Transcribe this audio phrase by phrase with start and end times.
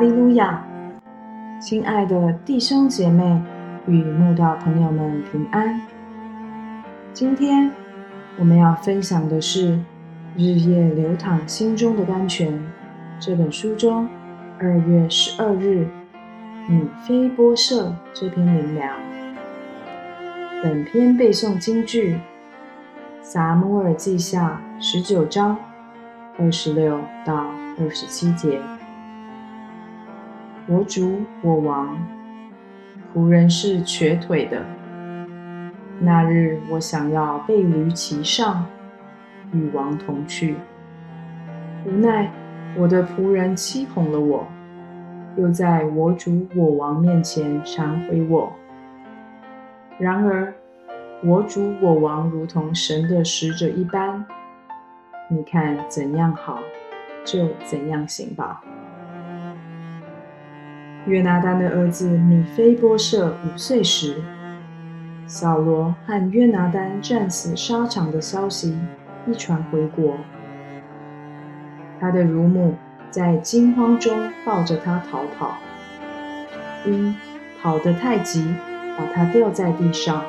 [0.00, 0.64] 利路亚！
[1.60, 3.38] 亲爱的弟兄姐妹
[3.86, 5.78] 与慕道朋友们平安。
[7.12, 7.70] 今天
[8.38, 9.72] 我们要分享的是
[10.36, 12.50] 《日夜流淌心中的甘泉》
[13.18, 14.08] 这本书中
[14.58, 15.86] 二月十二日
[16.66, 18.90] 米菲波设这篇灵粮。
[20.62, 22.14] 本篇背诵京剧
[23.20, 25.58] 《撒母耳记下》十九章
[26.38, 27.44] 二十六到
[27.78, 28.58] 二十七节。
[30.72, 31.98] 我主我王，
[33.12, 34.64] 仆人是瘸腿的。
[35.98, 38.64] 那日我想要背驴骑上，
[39.52, 40.54] 与王同去，
[41.84, 42.30] 无奈
[42.78, 44.46] 我的仆人欺哄了我，
[45.36, 48.52] 又在我主我王面前忏悔我。
[49.98, 50.54] 然而
[51.24, 54.24] 我主我王如同神的使者一般，
[55.28, 56.60] 你看怎样好，
[57.24, 58.62] 就怎样行吧。
[61.06, 64.16] 约拿丹的儿子米菲波设五岁时，
[65.26, 68.78] 扫罗和约拿丹战死沙场的消息
[69.26, 70.18] 一传回国，
[71.98, 72.74] 他的乳母
[73.10, 75.56] 在惊慌中抱着他逃跑，
[76.84, 77.16] 因
[77.62, 78.54] 跑得太急，
[78.98, 80.22] 把他掉在地上，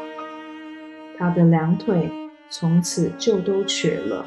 [1.17, 2.09] 他的两腿
[2.49, 4.25] 从此就都瘸了。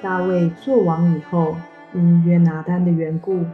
[0.00, 1.56] 大卫做王以后，
[1.92, 3.44] 因约拿丹的缘故。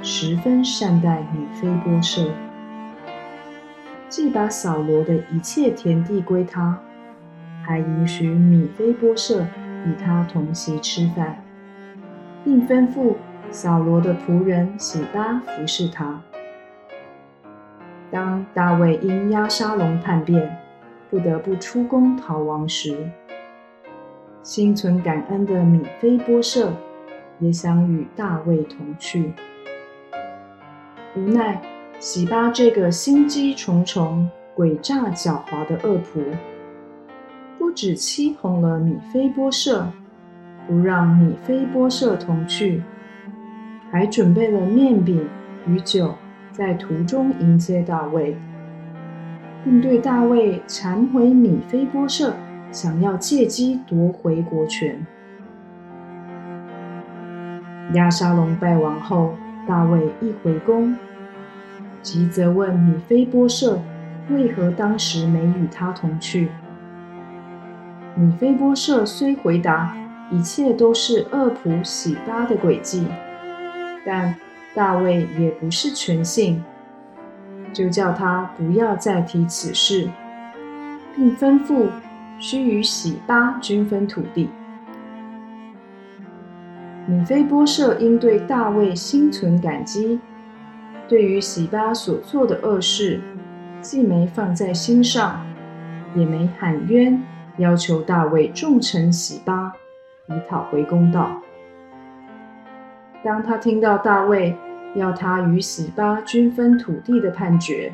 [0.00, 2.30] 十分善待米菲波设，
[4.08, 6.78] 既把扫罗的一切田地归他，
[7.64, 9.42] 还允许米菲波设
[9.84, 11.42] 与他同席吃饭，
[12.44, 13.16] 并吩咐
[13.50, 16.20] 扫罗的仆人喜巴服侍他。
[18.10, 20.58] 当大卫因押沙龙叛变，
[21.10, 23.10] 不得不出宫逃亡时，
[24.44, 26.72] 心存感恩的米菲波设
[27.40, 29.32] 也想与大卫同去。
[31.16, 31.60] 无奈，
[31.98, 36.22] 喜巴这个心机重重、诡诈狡猾的恶仆，
[37.58, 39.90] 不止欺哄了米菲波设，
[40.66, 42.82] 不让米菲波设同去，
[43.90, 45.26] 还准备了面饼
[45.66, 46.14] 与酒，
[46.52, 48.36] 在途中迎接大卫，
[49.64, 52.34] 并对大卫忏悔米菲波设
[52.70, 55.04] 想要借机夺回国权。
[57.94, 59.32] 亚沙龙败亡后，
[59.68, 60.96] 大卫一回宫。
[62.00, 63.78] 即责问米菲波设
[64.30, 66.48] 为何当时没与他同去。
[68.14, 69.94] 米菲波设虽回答
[70.30, 73.06] 一切都是恶仆喜巴的诡计，
[74.06, 74.34] 但
[74.74, 76.64] 大卫也不是全信，
[77.72, 80.08] 就叫他不要再提此事，
[81.14, 81.88] 并吩咐
[82.38, 84.48] 须与喜巴均分土地。
[87.08, 90.20] 米菲波设因对大卫心存感激。
[91.08, 93.18] 对于喜巴所做的恶事，
[93.80, 95.40] 既没放在心上，
[96.14, 97.18] 也没喊冤，
[97.56, 99.72] 要求大卫重惩喜巴，
[100.26, 101.40] 以讨回公道。
[103.24, 104.54] 当他听到大卫
[104.94, 107.90] 要他与喜巴均分土地的判决，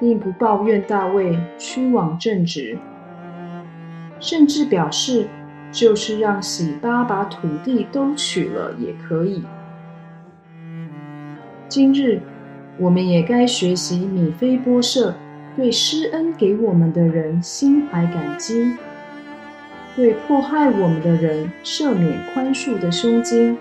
[0.00, 2.76] 并不抱怨大卫屈枉正直，
[4.18, 5.28] 甚至表示
[5.74, 9.42] 就是让喜巴把土地都取了也可以。
[11.68, 12.20] 今日，
[12.78, 15.16] 我们也该学习米菲波设
[15.56, 18.72] 对施恩给我们的人心怀感激，
[19.96, 23.58] 对迫害我们的人赦免宽恕的胸襟。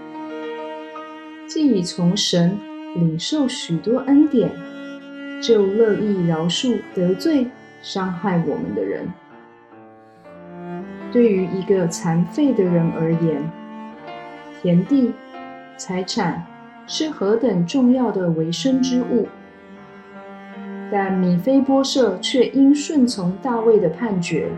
[1.47, 2.59] 既已从神
[2.95, 4.51] 领受许多恩典，
[5.41, 7.47] 就乐意饶恕得罪、
[7.81, 9.07] 伤害我们的人。
[11.13, 13.41] 对于一个残废的人而言，
[14.61, 15.13] 田地、
[15.77, 16.45] 财产。
[16.85, 19.25] 是何等重要的维生之物，
[20.91, 24.49] 但米菲波设却因顺从大卫的判决，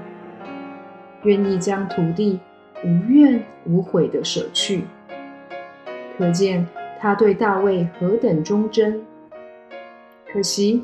[1.21, 2.39] 愿意将土地
[2.83, 4.85] 无怨无悔的舍去，
[6.17, 6.67] 可见
[6.99, 8.99] 他对大卫何等忠贞。
[10.33, 10.83] 可惜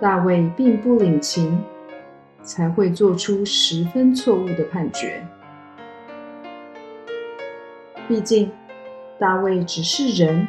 [0.00, 1.62] 大卫并不领情，
[2.44, 5.26] 才会做出十分错误的判决。
[8.06, 8.48] 毕竟。
[9.16, 10.46] 大卫只是人，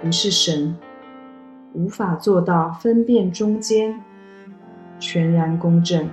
[0.00, 0.76] 不是神，
[1.72, 4.00] 无法做到分辨中间，
[5.00, 6.08] 全然公正。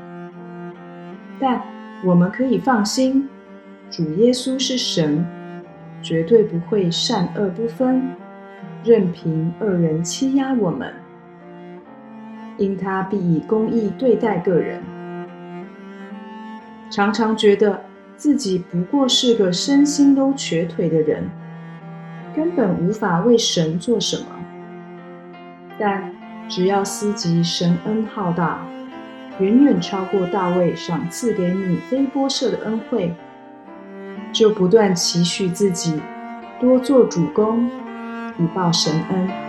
[1.40, 1.62] 但
[2.04, 3.30] 我们可以放心，
[3.92, 5.24] 主耶稣是神，
[6.02, 8.02] 绝对不会善恶不分，
[8.84, 10.92] 任凭恶人欺压我们，
[12.58, 14.82] 因他必以公义对待个人。
[16.94, 17.82] 常常觉得
[18.16, 21.28] 自己不过是个身心都瘸腿的人。
[22.36, 24.26] 根本无法为神做什么。
[25.80, 26.14] 但
[26.48, 28.64] 只要思及神恩浩大，
[29.40, 33.12] 远远超过大卫赏赐给米非波设的恩惠，
[34.32, 36.00] 就不断期许自己
[36.62, 37.68] 多做主公，
[38.38, 39.43] 以报神恩。